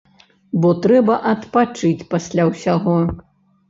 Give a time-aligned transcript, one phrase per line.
[0.63, 3.01] Бо трэба адпачыць пасля ўсяго.